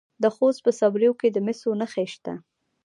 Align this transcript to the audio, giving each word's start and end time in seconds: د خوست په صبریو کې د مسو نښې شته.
د 0.23 0.23
خوست 0.35 0.59
په 0.65 0.71
صبریو 0.79 1.13
کې 1.19 1.27
د 1.31 1.37
مسو 1.45 1.69
نښې 1.79 2.05
شته. 2.13 2.33